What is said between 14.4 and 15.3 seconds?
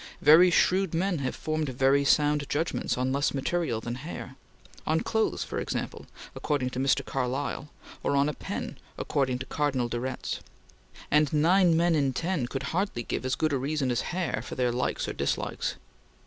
for their likes or